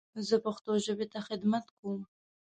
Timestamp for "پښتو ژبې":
0.45-1.07